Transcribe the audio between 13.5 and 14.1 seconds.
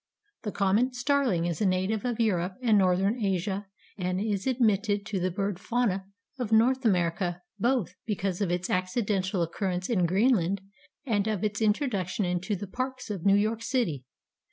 city.